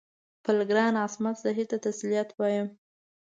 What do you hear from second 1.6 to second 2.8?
ته تسلیت وایم.